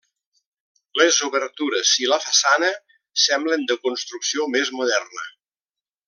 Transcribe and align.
Les 0.99 1.17
obertures 1.27 1.91
i 2.05 2.09
la 2.13 2.19
façana 2.25 2.71
semblen 3.27 3.67
de 3.73 3.77
construcció 3.87 4.49
més 4.57 4.73
moderna. 4.81 5.29